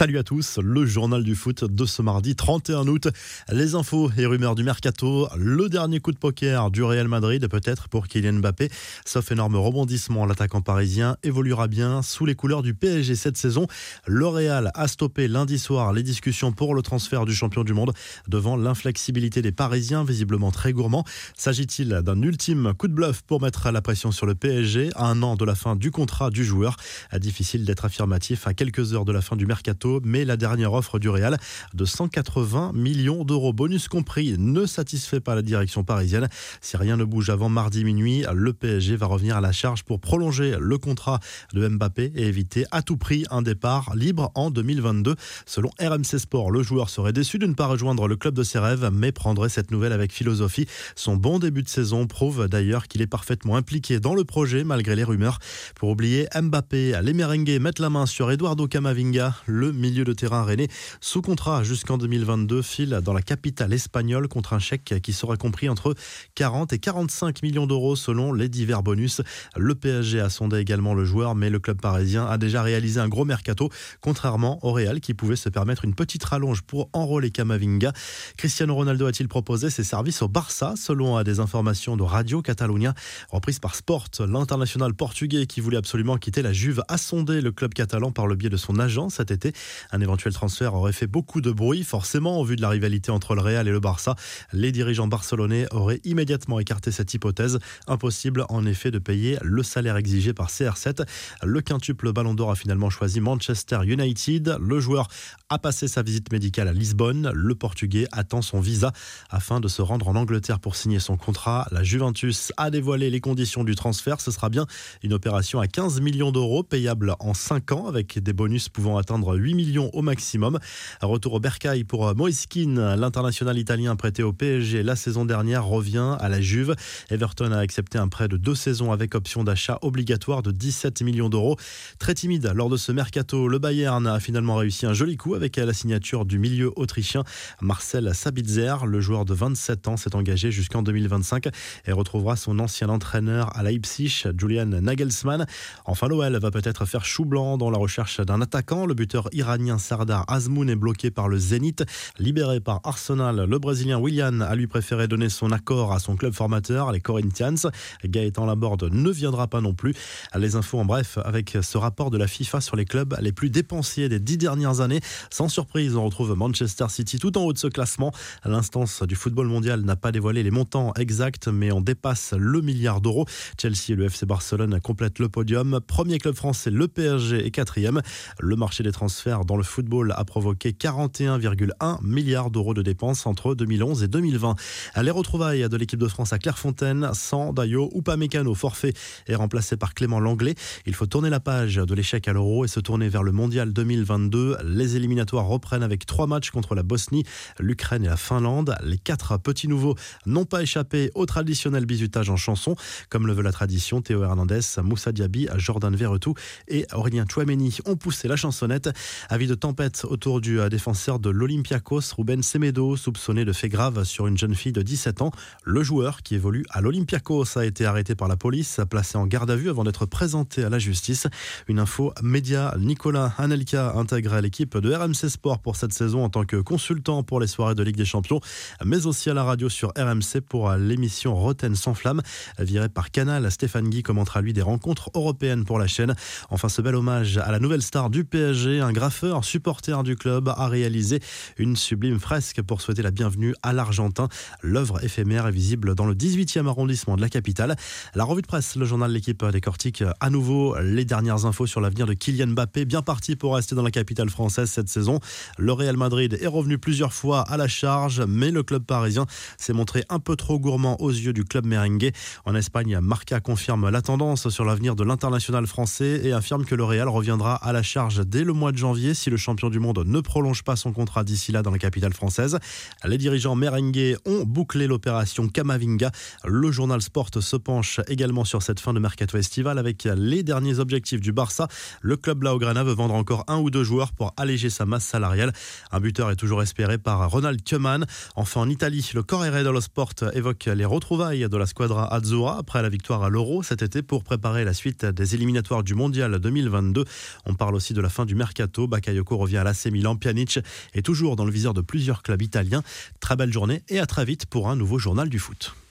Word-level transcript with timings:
Salut 0.00 0.16
à 0.16 0.22
tous, 0.22 0.58
le 0.62 0.86
journal 0.86 1.22
du 1.22 1.34
foot 1.34 1.62
de 1.62 1.84
ce 1.84 2.00
mardi 2.00 2.34
31 2.34 2.88
août. 2.88 3.08
Les 3.52 3.74
infos 3.74 4.10
et 4.16 4.24
rumeurs 4.24 4.54
du 4.54 4.62
mercato, 4.62 5.28
le 5.36 5.68
dernier 5.68 6.00
coup 6.00 6.10
de 6.10 6.16
poker 6.16 6.70
du 6.70 6.82
Real 6.82 7.06
Madrid 7.06 7.46
peut-être 7.48 7.90
pour 7.90 8.08
Kylian 8.08 8.38
Mbappé. 8.38 8.70
Sauf 9.04 9.30
énorme 9.30 9.56
rebondissement, 9.56 10.24
l'attaquant 10.24 10.62
parisien 10.62 11.18
évoluera 11.22 11.68
bien 11.68 12.00
sous 12.00 12.24
les 12.24 12.34
couleurs 12.34 12.62
du 12.62 12.72
PSG 12.72 13.14
cette 13.14 13.36
saison. 13.36 13.66
Le 14.06 14.26
Real 14.26 14.70
a 14.72 14.88
stoppé 14.88 15.28
lundi 15.28 15.58
soir 15.58 15.92
les 15.92 16.02
discussions 16.02 16.50
pour 16.50 16.74
le 16.74 16.80
transfert 16.80 17.26
du 17.26 17.34
champion 17.34 17.62
du 17.62 17.74
monde 17.74 17.92
devant 18.26 18.56
l'inflexibilité 18.56 19.42
des 19.42 19.52
Parisiens, 19.52 20.02
visiblement 20.02 20.50
très 20.50 20.72
gourmands. 20.72 21.04
S'agit-il 21.36 21.88
d'un 21.88 22.22
ultime 22.22 22.72
coup 22.72 22.88
de 22.88 22.94
bluff 22.94 23.20
pour 23.20 23.42
mettre 23.42 23.70
la 23.70 23.82
pression 23.82 24.12
sur 24.12 24.24
le 24.24 24.34
PSG 24.34 24.92
à 24.94 25.08
un 25.08 25.22
an 25.22 25.36
de 25.36 25.44
la 25.44 25.54
fin 25.54 25.76
du 25.76 25.90
contrat 25.90 26.30
du 26.30 26.42
joueur? 26.42 26.76
Difficile 27.18 27.66
d'être 27.66 27.84
affirmatif 27.84 28.46
à 28.46 28.54
quelques 28.54 28.94
heures 28.94 29.04
de 29.04 29.12
la 29.12 29.20
fin 29.20 29.36
du 29.36 29.44
mercato 29.44 29.89
mais 30.04 30.24
la 30.24 30.36
dernière 30.36 30.72
offre 30.72 30.98
du 30.98 31.08
Real 31.08 31.38
de 31.74 31.84
180 31.84 32.72
millions 32.74 33.24
d'euros, 33.24 33.52
bonus 33.52 33.88
compris, 33.88 34.36
ne 34.38 34.66
satisfait 34.66 35.20
pas 35.20 35.34
la 35.34 35.42
direction 35.42 35.82
parisienne. 35.82 36.28
Si 36.60 36.76
rien 36.76 36.96
ne 36.96 37.04
bouge 37.04 37.30
avant 37.30 37.48
mardi 37.48 37.84
minuit, 37.84 38.24
le 38.32 38.52
PSG 38.52 38.96
va 38.96 39.06
revenir 39.06 39.36
à 39.36 39.40
la 39.40 39.52
charge 39.52 39.82
pour 39.82 40.00
prolonger 40.00 40.56
le 40.60 40.78
contrat 40.78 41.20
de 41.52 41.66
Mbappé 41.66 42.12
et 42.14 42.26
éviter 42.26 42.64
à 42.70 42.82
tout 42.82 42.96
prix 42.96 43.24
un 43.30 43.42
départ 43.42 43.94
libre 43.96 44.30
en 44.34 44.50
2022. 44.50 45.16
Selon 45.46 45.70
RMC 45.80 46.18
Sport, 46.18 46.50
le 46.50 46.62
joueur 46.62 46.90
serait 46.90 47.12
déçu 47.12 47.38
de 47.38 47.46
ne 47.46 47.54
pas 47.54 47.66
rejoindre 47.66 48.06
le 48.06 48.16
club 48.16 48.34
de 48.34 48.42
ses 48.42 48.58
rêves, 48.58 48.90
mais 48.92 49.12
prendrait 49.12 49.48
cette 49.48 49.70
nouvelle 49.70 49.92
avec 49.92 50.12
philosophie. 50.12 50.66
Son 50.94 51.16
bon 51.16 51.38
début 51.38 51.62
de 51.62 51.68
saison 51.68 52.06
prouve 52.06 52.48
d'ailleurs 52.48 52.88
qu'il 52.88 53.02
est 53.02 53.06
parfaitement 53.06 53.56
impliqué 53.56 54.00
dans 54.00 54.14
le 54.14 54.24
projet 54.24 54.64
malgré 54.64 54.96
les 54.96 55.04
rumeurs. 55.04 55.38
Pour 55.74 55.90
oublier 55.90 56.28
Mbappé, 56.34 57.00
les 57.02 57.12
merengues 57.12 57.58
mettent 57.60 57.78
la 57.78 57.90
main 57.90 58.06
sur 58.06 58.30
Eduardo 58.30 58.66
Camavinga, 58.66 59.34
le 59.46 59.69
milieu 59.72 60.04
de 60.04 60.12
terrain 60.12 60.42
rennais, 60.42 60.68
sous 61.00 61.22
contrat 61.22 61.62
jusqu'en 61.62 61.98
2022, 61.98 62.62
file 62.62 63.00
dans 63.02 63.12
la 63.12 63.22
capitale 63.22 63.72
espagnole 63.72 64.28
contre 64.28 64.52
un 64.52 64.58
chèque 64.58 64.94
qui 65.02 65.12
sera 65.12 65.36
compris 65.36 65.68
entre 65.68 65.94
40 66.34 66.72
et 66.72 66.78
45 66.78 67.42
millions 67.42 67.66
d'euros 67.66 67.96
selon 67.96 68.32
les 68.32 68.48
divers 68.48 68.82
bonus. 68.82 69.22
Le 69.56 69.74
PSG 69.74 70.20
a 70.20 70.30
sondé 70.30 70.58
également 70.58 70.94
le 70.94 71.04
joueur, 71.04 71.34
mais 71.34 71.50
le 71.50 71.58
club 71.58 71.80
parisien 71.80 72.26
a 72.26 72.38
déjà 72.38 72.62
réalisé 72.62 73.00
un 73.00 73.08
gros 73.08 73.24
mercato, 73.24 73.70
contrairement 74.00 74.64
au 74.64 74.72
Real 74.72 75.00
qui 75.00 75.14
pouvait 75.14 75.36
se 75.36 75.48
permettre 75.48 75.84
une 75.84 75.94
petite 75.94 76.24
rallonge 76.24 76.62
pour 76.62 76.88
enrôler 76.92 77.30
Camavinga. 77.30 77.92
Cristiano 78.36 78.74
Ronaldo 78.74 79.06
a-t-il 79.06 79.28
proposé 79.28 79.70
ses 79.70 79.84
services 79.84 80.22
au 80.22 80.28
Barça, 80.28 80.74
selon 80.76 81.22
des 81.22 81.40
informations 81.40 81.96
de 81.96 82.02
Radio 82.02 82.42
Catalunya, 82.42 82.94
reprise 83.30 83.58
par 83.58 83.74
Sport, 83.74 84.08
l'international 84.20 84.94
portugais 84.94 85.46
qui 85.46 85.60
voulait 85.60 85.76
absolument 85.76 86.16
quitter 86.16 86.42
la 86.42 86.52
Juve 86.52 86.82
a 86.88 86.98
sondé 86.98 87.40
le 87.40 87.52
club 87.52 87.74
catalan 87.74 88.12
par 88.12 88.26
le 88.26 88.34
biais 88.34 88.50
de 88.50 88.56
son 88.56 88.78
agent 88.78 89.08
cet 89.10 89.30
été. 89.30 89.52
Un 89.92 90.00
éventuel 90.00 90.32
transfert 90.32 90.74
aurait 90.74 90.92
fait 90.92 91.06
beaucoup 91.06 91.40
de 91.40 91.50
bruit, 91.50 91.84
forcément, 91.84 92.40
au 92.40 92.44
vu 92.44 92.56
de 92.56 92.62
la 92.62 92.68
rivalité 92.68 93.10
entre 93.10 93.34
le 93.34 93.40
Real 93.40 93.68
et 93.68 93.70
le 93.70 93.80
Barça. 93.80 94.14
Les 94.52 94.72
dirigeants 94.72 95.08
barcelonais 95.08 95.66
auraient 95.72 96.00
immédiatement 96.04 96.60
écarté 96.60 96.92
cette 96.92 97.12
hypothèse. 97.14 97.58
Impossible, 97.86 98.44
en 98.48 98.66
effet, 98.66 98.90
de 98.90 98.98
payer 98.98 99.38
le 99.42 99.62
salaire 99.62 99.96
exigé 99.96 100.32
par 100.32 100.48
CR7. 100.48 101.06
Le 101.42 101.60
quintuple 101.60 102.12
Ballon 102.12 102.34
d'Or 102.34 102.50
a 102.50 102.56
finalement 102.56 102.90
choisi 102.90 103.20
Manchester 103.20 103.80
United. 103.84 104.56
Le 104.60 104.80
joueur 104.80 105.08
a 105.48 105.58
passé 105.58 105.88
sa 105.88 106.02
visite 106.02 106.32
médicale 106.32 106.68
à 106.68 106.72
Lisbonne. 106.72 107.30
Le 107.34 107.54
Portugais 107.54 108.06
attend 108.12 108.42
son 108.42 108.60
visa 108.60 108.92
afin 109.30 109.60
de 109.60 109.68
se 109.68 109.82
rendre 109.82 110.08
en 110.08 110.16
Angleterre 110.16 110.60
pour 110.60 110.76
signer 110.76 111.00
son 111.00 111.16
contrat. 111.16 111.66
La 111.70 111.82
Juventus 111.82 112.52
a 112.56 112.70
dévoilé 112.70 113.10
les 113.10 113.20
conditions 113.20 113.64
du 113.64 113.74
transfert. 113.74 114.20
Ce 114.20 114.30
sera 114.30 114.48
bien 114.48 114.66
une 115.02 115.12
opération 115.12 115.60
à 115.60 115.66
15 115.66 116.00
millions 116.00 116.32
d'euros 116.32 116.62
payable 116.62 117.14
en 117.20 117.34
5 117.34 117.72
ans 117.72 117.86
avec 117.86 118.18
des 118.18 118.32
bonus 118.32 118.68
pouvant 118.68 118.96
atteindre 118.96 119.36
8 119.36 119.49
millions 119.54 119.90
au 119.92 120.02
maximum. 120.02 120.58
Retour 121.00 121.34
au 121.34 121.40
Bercail 121.40 121.84
pour 121.84 122.14
Moïse 122.14 122.46
l'international 122.56 123.58
italien 123.58 123.94
prêté 123.96 124.22
au 124.22 124.32
PSG 124.32 124.82
la 124.82 124.96
saison 124.96 125.24
dernière 125.24 125.64
revient 125.64 126.16
à 126.18 126.28
la 126.28 126.40
Juve. 126.40 126.74
Everton 127.10 127.52
a 127.52 127.58
accepté 127.58 127.98
un 127.98 128.08
prêt 128.08 128.28
de 128.28 128.36
deux 128.36 128.54
saisons 128.54 128.92
avec 128.92 129.14
option 129.14 129.44
d'achat 129.44 129.78
obligatoire 129.82 130.42
de 130.42 130.50
17 130.50 131.02
millions 131.02 131.28
d'euros. 131.28 131.56
Très 131.98 132.14
timide 132.14 132.50
lors 132.54 132.68
de 132.68 132.76
ce 132.76 132.92
mercato, 132.92 133.48
le 133.48 133.58
Bayern 133.58 134.06
a 134.06 134.20
finalement 134.20 134.56
réussi 134.56 134.86
un 134.86 134.92
joli 134.92 135.16
coup 135.16 135.34
avec 135.34 135.56
la 135.56 135.72
signature 135.72 136.24
du 136.24 136.38
milieu 136.38 136.72
autrichien 136.76 137.24
Marcel 137.60 138.14
Sabitzer. 138.14 138.74
Le 138.86 139.00
joueur 139.00 139.24
de 139.24 139.34
27 139.34 139.88
ans 139.88 139.96
s'est 139.96 140.14
engagé 140.14 140.50
jusqu'en 140.50 140.82
2025 140.82 141.48
et 141.86 141.92
retrouvera 141.92 142.36
son 142.36 142.58
ancien 142.58 142.88
entraîneur 142.88 143.56
à 143.56 143.62
Leipzig, 143.62 144.24
Julian 144.36 144.66
Nagelsmann. 144.66 145.46
Enfin, 145.84 146.08
l'OL 146.08 146.36
va 146.36 146.50
peut-être 146.50 146.84
faire 146.84 147.04
chou 147.04 147.24
blanc 147.24 147.58
dans 147.58 147.70
la 147.70 147.78
recherche 147.78 148.20
d'un 148.20 148.40
attaquant. 148.40 148.86
Le 148.86 148.94
buteur 148.94 149.28
iranien 149.40 149.78
Sardar 149.78 150.26
Azmoun 150.28 150.68
est 150.68 150.76
bloqué 150.76 151.10
par 151.10 151.26
le 151.26 151.38
Zénith. 151.38 151.82
Libéré 152.18 152.60
par 152.60 152.80
Arsenal, 152.84 153.46
le 153.48 153.58
Brésilien 153.58 153.98
Willian 153.98 154.42
a 154.42 154.54
lui 154.54 154.66
préféré 154.66 155.08
donner 155.08 155.30
son 155.30 155.50
accord 155.50 155.92
à 155.92 155.98
son 155.98 156.14
club 156.14 156.34
formateur, 156.34 156.92
les 156.92 157.00
Corinthians. 157.00 157.70
Gaëtan 158.04 158.44
Laborde 158.44 158.90
ne 158.92 159.10
viendra 159.10 159.46
pas 159.46 159.62
non 159.62 159.72
plus. 159.72 159.94
Les 160.36 160.56
infos 160.56 160.78
en 160.78 160.84
bref 160.84 161.18
avec 161.24 161.56
ce 161.62 161.78
rapport 161.78 162.10
de 162.10 162.18
la 162.18 162.26
FIFA 162.26 162.60
sur 162.60 162.76
les 162.76 162.84
clubs 162.84 163.16
les 163.22 163.32
plus 163.32 163.48
dépensiers 163.48 164.10
des 164.10 164.20
dix 164.20 164.36
dernières 164.36 164.80
années. 164.82 165.00
Sans 165.30 165.48
surprise, 165.48 165.96
on 165.96 166.04
retrouve 166.04 166.36
Manchester 166.36 166.86
City 166.90 167.18
tout 167.18 167.38
en 167.38 167.42
haut 167.42 167.54
de 167.54 167.58
ce 167.58 167.66
classement. 167.66 168.12
L'instance 168.44 169.02
du 169.04 169.14
football 169.14 169.46
mondial 169.46 169.80
n'a 169.80 169.96
pas 169.96 170.12
dévoilé 170.12 170.42
les 170.42 170.50
montants 170.50 170.92
exacts, 170.98 171.48
mais 171.48 171.72
on 171.72 171.80
dépasse 171.80 172.34
le 172.36 172.60
milliard 172.60 173.00
d'euros. 173.00 173.24
Chelsea 173.58 173.92
et 173.92 173.94
le 173.94 174.04
FC 174.04 174.26
Barcelone 174.26 174.80
complètent 174.80 175.18
le 175.18 175.30
podium. 175.30 175.80
Premier 175.86 176.18
club 176.18 176.34
français, 176.34 176.70
le 176.70 176.88
PSG 176.88 177.46
est 177.46 177.50
quatrième. 177.50 178.02
Le 178.38 178.56
marché 178.56 178.82
des 178.82 178.92
transferts 178.92 179.29
dans 179.38 179.56
le 179.56 179.62
football 179.62 180.12
a 180.16 180.24
provoqué 180.24 180.72
41,1 180.72 181.98
milliards 182.02 182.50
d'euros 182.50 182.74
de 182.74 182.82
dépenses 182.82 183.26
entre 183.26 183.54
2011 183.54 184.02
et 184.02 184.08
2020. 184.08 184.56
Les 185.02 185.10
retrouvailles 185.10 185.68
de 185.68 185.76
l'équipe 185.76 185.98
de 185.98 186.08
France 186.08 186.32
à 186.32 186.38
Clairefontaine, 186.38 187.10
sans 187.14 187.52
Dayo 187.52 187.90
ou 187.92 188.02
Mécano 188.16 188.54
forfait 188.54 188.92
est 189.28 189.34
remplacé 189.34 189.76
par 189.76 189.94
Clément 189.94 190.20
Langlais. 190.20 190.54
Il 190.84 190.94
faut 190.94 191.06
tourner 191.06 191.30
la 191.30 191.38
page 191.38 191.76
de 191.76 191.94
l'échec 191.94 192.26
à 192.26 192.32
l'Euro 192.32 192.64
et 192.64 192.68
se 192.68 192.80
tourner 192.80 193.08
vers 193.08 193.22
le 193.22 193.30
Mondial 193.30 193.72
2022. 193.72 194.58
Les 194.64 194.96
éliminatoires 194.96 195.46
reprennent 195.46 195.84
avec 195.84 196.06
trois 196.06 196.26
matchs 196.26 196.50
contre 196.50 196.74
la 196.74 196.82
Bosnie, 196.82 197.24
l'Ukraine 197.58 198.04
et 198.04 198.08
la 198.08 198.16
Finlande. 198.16 198.74
Les 198.82 198.98
quatre 198.98 199.38
petits 199.38 199.68
nouveaux 199.68 199.94
n'ont 200.26 200.44
pas 200.44 200.62
échappé 200.62 201.10
au 201.14 201.24
traditionnel 201.24 201.86
bizutage 201.86 202.30
en 202.30 202.36
chanson, 202.36 202.74
comme 203.08 203.26
le 203.26 203.32
veut 203.32 203.42
la 203.42 203.52
tradition. 203.52 204.02
Théo 204.02 204.24
Hernandez, 204.24 204.60
Moussa 204.82 205.12
Diaby, 205.12 205.48
Jordan 205.56 205.94
Verretou 205.94 206.34
et 206.66 206.86
Aurélien 206.92 207.24
Chouameni 207.30 207.78
ont 207.86 207.96
poussé 207.96 208.28
la 208.28 208.36
chansonnette. 208.36 208.90
Avis 209.28 209.46
de 209.46 209.54
tempête 209.54 210.04
autour 210.08 210.40
du 210.40 210.60
euh, 210.60 210.68
défenseur 210.68 211.18
de 211.18 211.30
l'Olympiakos, 211.30 212.14
Ruben 212.16 212.42
Semedo, 212.42 212.96
soupçonné 212.96 213.44
de 213.44 213.52
faits 213.52 213.70
graves 213.70 214.04
sur 214.04 214.26
une 214.26 214.38
jeune 214.38 214.54
fille 214.54 214.72
de 214.72 214.82
17 214.82 215.22
ans. 215.22 215.30
Le 215.64 215.82
joueur, 215.82 216.22
qui 216.22 216.34
évolue 216.34 216.64
à 216.70 216.80
l'Olympiakos, 216.80 217.58
a 217.58 217.64
été 217.64 217.84
arrêté 217.84 218.14
par 218.14 218.28
la 218.28 218.36
police, 218.36 218.80
placé 218.88 219.18
en 219.18 219.26
garde 219.26 219.50
à 219.50 219.56
vue 219.56 219.70
avant 219.70 219.84
d'être 219.84 220.06
présenté 220.06 220.64
à 220.64 220.70
la 220.70 220.78
justice. 220.78 221.26
Une 221.68 221.78
info 221.78 222.12
média, 222.22 222.74
Nicolas 222.78 223.34
Anelka 223.38 223.92
intègre 223.94 224.38
l'équipe 224.40 224.76
de 224.78 224.92
RMC 224.92 225.28
Sport 225.28 225.58
pour 225.58 225.76
cette 225.76 225.92
saison 225.92 226.24
en 226.24 226.30
tant 226.30 226.44
que 226.44 226.56
consultant 226.56 227.22
pour 227.22 227.40
les 227.40 227.46
soirées 227.46 227.74
de 227.74 227.82
Ligue 227.82 227.96
des 227.96 228.04
Champions, 228.04 228.40
mais 228.84 229.06
aussi 229.06 229.30
à 229.30 229.34
la 229.34 229.44
radio 229.44 229.68
sur 229.68 229.92
RMC 229.96 230.40
pour 230.48 230.72
l'émission 230.72 231.34
Roten 231.34 231.74
sans 231.74 231.94
flamme. 231.94 232.22
Viré 232.58 232.88
par 232.88 233.10
Canal, 233.10 233.50
Stéphane 233.50 233.88
Guy 233.88 234.02
commentera 234.02 234.40
lui 234.40 234.52
des 234.52 234.62
rencontres 234.62 235.10
européennes 235.14 235.64
pour 235.64 235.78
la 235.78 235.86
chaîne. 235.86 236.14
Enfin, 236.50 236.68
ce 236.68 236.82
bel 236.82 236.94
hommage 236.94 237.38
à 237.38 237.50
la 237.52 237.58
nouvelle 237.58 237.82
star 237.82 238.10
du 238.10 238.24
PSG, 238.24 238.80
un 238.80 238.92
graffeur, 239.10 239.44
supporter 239.44 240.04
du 240.04 240.14
club, 240.14 240.46
a 240.46 240.68
réalisé 240.68 241.18
une 241.58 241.74
sublime 241.74 242.20
fresque 242.20 242.62
pour 242.62 242.80
souhaiter 242.80 243.02
la 243.02 243.10
bienvenue 243.10 243.56
à 243.60 243.72
l'Argentin. 243.72 244.28
L'œuvre 244.62 245.02
éphémère 245.02 245.48
est 245.48 245.50
visible 245.50 245.96
dans 245.96 246.06
le 246.06 246.14
18e 246.14 246.68
arrondissement 246.68 247.16
de 247.16 247.20
la 247.20 247.28
capitale. 247.28 247.74
La 248.14 248.22
revue 248.22 248.42
de 248.42 248.46
presse, 248.46 248.76
le 248.76 248.84
journal 248.84 249.10
L'équipe 249.10 249.44
décortique 249.46 250.04
à 250.20 250.30
nouveau 250.30 250.78
les 250.78 251.04
dernières 251.04 251.44
infos 251.44 251.66
sur 251.66 251.80
l'avenir 251.80 252.06
de 252.06 252.14
Kylian 252.14 252.52
Mbappé, 252.52 252.84
bien 252.84 253.02
parti 253.02 253.34
pour 253.34 253.56
rester 253.56 253.74
dans 253.74 253.82
la 253.82 253.90
capitale 253.90 254.30
française 254.30 254.70
cette 254.70 254.88
saison. 254.88 255.18
Le 255.58 255.72
Real 255.72 255.96
Madrid 255.96 256.38
est 256.40 256.46
revenu 256.46 256.78
plusieurs 256.78 257.12
fois 257.12 257.40
à 257.40 257.56
la 257.56 257.66
charge, 257.66 258.22
mais 258.28 258.52
le 258.52 258.62
club 258.62 258.84
parisien 258.84 259.26
s'est 259.58 259.72
montré 259.72 260.04
un 260.08 260.20
peu 260.20 260.36
trop 260.36 260.60
gourmand 260.60 261.00
aux 261.00 261.10
yeux 261.10 261.32
du 261.32 261.42
club 261.42 261.66
merengue. 261.66 262.12
En 262.44 262.54
Espagne, 262.54 263.00
Marca 263.02 263.40
confirme 263.40 263.90
la 263.90 264.02
tendance 264.02 264.50
sur 264.50 264.64
l'avenir 264.64 264.94
de 264.94 265.02
l'international 265.02 265.66
français 265.66 266.20
et 266.22 266.32
affirme 266.32 266.64
que 266.64 266.76
le 266.76 266.84
Real 266.84 267.08
reviendra 267.08 267.56
à 267.56 267.72
la 267.72 267.82
charge 267.82 268.24
dès 268.24 268.44
le 268.44 268.52
mois 268.52 268.70
de 268.70 268.78
janvier 268.78 268.99
si 269.14 269.30
le 269.30 269.36
champion 269.36 269.70
du 269.70 269.78
monde 269.78 270.02
ne 270.06 270.20
prolonge 270.20 270.62
pas 270.62 270.76
son 270.76 270.92
contrat 270.92 271.24
d'ici 271.24 271.52
là 271.52 271.62
dans 271.62 271.70
la 271.70 271.78
capitale 271.78 272.12
française. 272.12 272.58
Les 273.04 273.18
dirigeants 273.18 273.56
merengues 273.56 274.16
ont 274.26 274.44
bouclé 274.44 274.86
l'opération 274.86 275.48
Kamavinga. 275.48 276.10
Le 276.44 276.70
journal 276.70 277.00
Sport 277.00 277.30
se 277.40 277.56
penche 277.56 278.00
également 278.08 278.44
sur 278.44 278.62
cette 278.62 278.80
fin 278.80 278.92
de 278.92 278.98
mercato 278.98 279.38
estival 279.38 279.78
avec 279.78 280.06
les 280.16 280.42
derniers 280.42 280.78
objectifs 280.78 281.20
du 281.20 281.32
Barça. 281.32 281.68
Le 282.02 282.16
club 282.16 282.38
Blaugrana 282.38 282.84
veut 282.84 282.92
vendre 282.92 283.14
encore 283.14 283.44
un 283.48 283.58
ou 283.58 283.70
deux 283.70 283.84
joueurs 283.84 284.12
pour 284.12 284.34
alléger 284.36 284.70
sa 284.70 284.84
masse 284.84 285.04
salariale. 285.04 285.52
Un 285.90 286.00
buteur 286.00 286.30
est 286.30 286.36
toujours 286.36 286.62
espéré 286.62 286.98
par 286.98 287.30
Ronald 287.30 287.60
Koeman. 287.68 288.04
Enfin 288.36 288.60
en 288.60 288.68
Italie, 288.68 289.10
le 289.14 289.22
Corriere 289.22 289.64
dello 289.64 289.80
Sport 289.80 290.14
évoque 290.34 290.66
les 290.66 290.84
retrouvailles 290.84 291.48
de 291.48 291.56
la 291.56 291.66
squadra 291.66 292.12
Azzurra 292.12 292.58
après 292.58 292.82
la 292.82 292.88
victoire 292.88 293.22
à 293.22 293.30
l'Euro 293.30 293.62
cet 293.62 293.82
été 293.82 294.02
pour 294.02 294.24
préparer 294.24 294.64
la 294.64 294.74
suite 294.74 295.04
des 295.04 295.34
éliminatoires 295.34 295.82
du 295.82 295.94
Mondial 295.94 296.38
2022. 296.38 297.04
On 297.46 297.54
parle 297.54 297.74
aussi 297.74 297.94
de 297.94 298.00
la 298.00 298.08
fin 298.08 298.24
du 298.26 298.34
mercato 298.34 298.86
Bakayoko 298.90 299.36
revient 299.36 299.58
à 299.58 299.64
l'AC 299.64 299.86
Milan. 299.86 300.16
Pjanic 300.16 300.58
est 300.94 301.02
toujours 301.02 301.36
dans 301.36 301.44
le 301.44 301.52
viseur 301.52 301.72
de 301.72 301.80
plusieurs 301.80 302.22
clubs 302.22 302.42
italiens. 302.42 302.82
Très 303.20 303.36
belle 303.36 303.52
journée 303.52 303.82
et 303.88 303.98
à 303.98 304.06
très 304.06 304.24
vite 304.24 304.46
pour 304.46 304.68
un 304.68 304.76
nouveau 304.76 304.98
journal 304.98 305.28
du 305.28 305.38
foot. 305.38 305.74